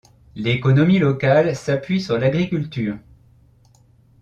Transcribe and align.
L’économie 0.35 0.97
locale 0.97 1.55
s'appuie 1.55 2.01
sur 2.01 2.17
l'agriculture. 2.17 2.97